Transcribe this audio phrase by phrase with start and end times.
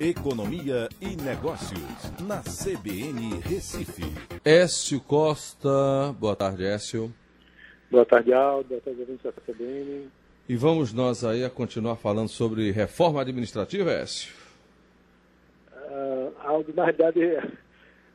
[0.00, 1.80] Economia e Negócios,
[2.26, 4.02] na CBN Recife.
[4.44, 7.14] Écio Costa, boa tarde, Écio.
[7.88, 8.70] Boa tarde, Aldo.
[8.70, 10.08] Boa tarde, ouvintes da CBN.
[10.48, 14.34] E vamos nós aí a continuar falando sobre reforma administrativa, Écio?
[15.72, 17.20] Uh, Aldo, na verdade,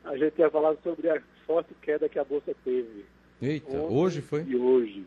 [0.04, 3.06] a gente ia falar sobre a forte queda que a Bolsa teve.
[3.40, 4.44] Eita, ontem hoje foi?
[4.44, 5.06] E hoje.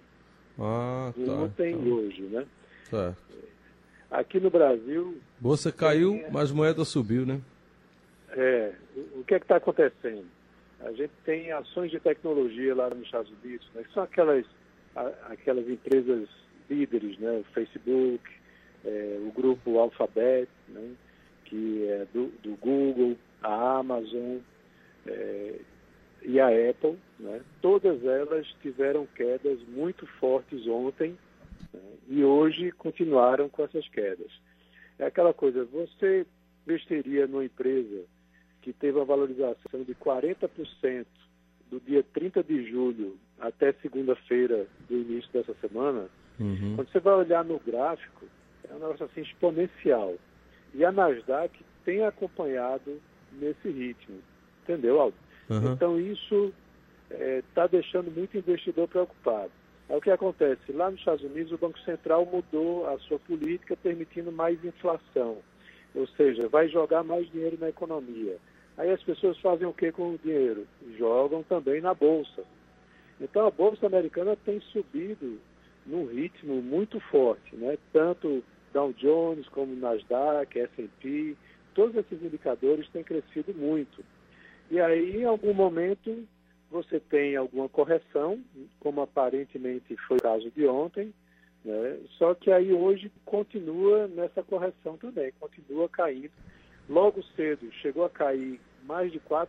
[0.58, 1.34] Ah, tá.
[1.34, 1.84] Ontem tá.
[1.86, 2.46] e hoje, né?
[2.90, 3.18] Certo.
[4.14, 5.18] Aqui no Brasil.
[5.40, 7.42] Bolsa caiu, mas moeda subiu, né?
[8.30, 8.72] É.
[9.16, 10.28] O que é que está acontecendo?
[10.82, 13.82] A gente tem ações de tecnologia lá nos Estados Unidos, né?
[13.82, 14.46] que são aquelas,
[15.30, 16.30] aquelas empresas
[16.70, 17.40] líderes, né?
[17.40, 18.24] O Facebook,
[18.86, 20.92] é, o grupo Alphabet, né?
[21.46, 24.38] que é do, do Google, a Amazon
[25.08, 25.56] é,
[26.22, 27.42] e a Apple, né?
[27.64, 31.18] todas elas tiveram quedas muito fortes ontem?
[32.08, 34.32] E hoje continuaram com essas quedas.
[35.00, 36.26] É aquela coisa, você
[36.66, 38.04] investiria numa empresa
[38.62, 41.06] que teve uma valorização de 40%
[41.70, 46.08] do dia 30 de julho até segunda-feira do início dessa semana,
[46.40, 46.76] uhum.
[46.76, 48.26] quando você vai olhar no gráfico,
[48.70, 50.16] é um negócio assim exponencial.
[50.74, 53.02] E a Nasdaq tem acompanhado
[53.34, 54.20] nesse ritmo.
[54.64, 55.18] Entendeu, Aldo?
[55.50, 55.74] Uhum.
[55.74, 56.54] Então isso
[57.10, 59.52] está é, deixando muito investidor preocupado.
[59.90, 60.72] É o que acontece.
[60.72, 65.38] Lá nos Estados Unidos, o Banco Central mudou a sua política, permitindo mais inflação.
[65.94, 68.38] Ou seja, vai jogar mais dinheiro na economia.
[68.78, 70.66] Aí as pessoas fazem o que com o dinheiro?
[70.98, 72.44] Jogam também na Bolsa.
[73.22, 75.40] Então a Bolsa Americana tem subido
[75.86, 77.78] num ritmo muito forte, né?
[77.92, 81.36] tanto Dow Jones como Nasdaq, S&P,
[81.76, 84.04] todos esses indicadores têm crescido muito.
[84.72, 86.28] E aí, em algum momento,
[86.74, 88.44] você tem alguma correção,
[88.80, 91.14] como aparentemente foi o caso de ontem,
[91.64, 92.00] né?
[92.18, 96.32] só que aí hoje continua nessa correção também, continua caindo.
[96.90, 99.48] Logo cedo chegou a cair mais de 4%,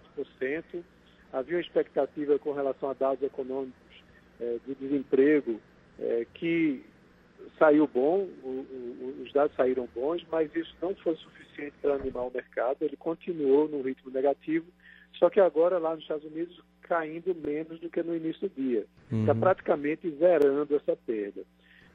[1.32, 4.04] havia uma expectativa com relação a dados econômicos
[4.38, 5.58] é, de desemprego
[5.98, 6.84] é, que
[7.58, 12.26] saiu bom, o, o, os dados saíram bons, mas isso não foi suficiente para animar
[12.26, 14.66] o mercado, ele continuou no ritmo negativo,
[15.18, 18.84] só que agora lá nos Estados Unidos caindo menos do que no início do dia.
[19.10, 19.40] Está uhum.
[19.40, 21.42] praticamente zerando essa perda.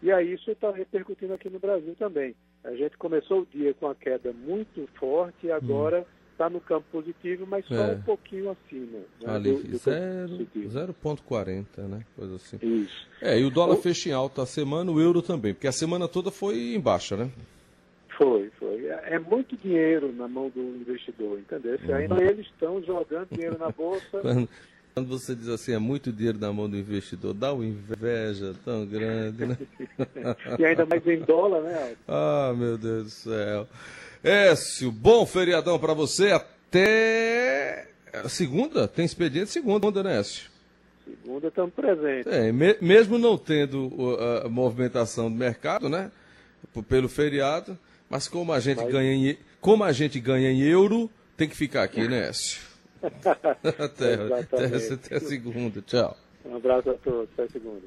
[0.02, 2.34] E aí isso está repercutindo aqui no Brasil também.
[2.63, 6.53] A gente começou o dia com a queda muito forte e agora está uhum.
[6.53, 7.96] no campo positivo, mas só é.
[7.96, 9.00] um pouquinho acima.
[9.22, 12.06] Né, Ali, 0,40, né?
[12.16, 12.57] Coisa assim.
[12.62, 13.06] Isso.
[13.22, 13.81] É, e o dólar o...
[13.81, 17.18] fecha em alta a semana, o euro também, porque a semana toda foi em baixa,
[17.18, 17.30] né?
[18.18, 18.69] Foi, foi.
[18.89, 21.77] É, muito dinheiro na mão do investidor, entendeu?
[21.83, 21.95] Uhum.
[21.95, 24.03] Ainda eles estão jogando dinheiro na bolsa.
[24.19, 24.50] quando,
[24.95, 28.85] quando, você diz assim, é muito dinheiro na mão do investidor, dá uma inveja tão
[28.88, 29.57] grande, né?
[30.57, 31.95] e ainda mais em dólar, né?
[32.07, 33.67] Ah, meu Deus do céu.
[34.23, 37.88] Écio, bom feriadão para você até
[38.27, 38.88] segunda?
[38.88, 40.50] Tem expediente segunda, né, Écio?
[41.06, 42.31] Segunda estamos presentes.
[42.31, 46.11] É, me, mesmo não tendo a movimentação do mercado, né?
[46.88, 47.77] Pelo feriado,
[48.09, 48.91] mas como a gente, Mas...
[48.91, 52.61] ganha, em, como a gente ganha em euro, tem que ficar aqui, né, Écio?
[53.01, 55.81] até, até, até segunda.
[55.81, 56.17] Tchau.
[56.45, 57.29] Um abraço a todos.
[57.33, 57.85] Até segunda.